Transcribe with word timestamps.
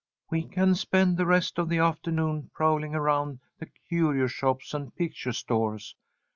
We 0.31 0.45
can 0.47 0.73
spend 0.73 1.15
the 1.17 1.27
rest 1.27 1.59
of 1.59 1.69
the 1.69 1.77
afternoon 1.77 2.49
prowling 2.55 2.95
around 2.95 3.39
the 3.59 3.67
curio 3.87 4.25
shops 4.25 4.73
and 4.73 4.95
picture 4.95 5.31
stores. 5.31 5.95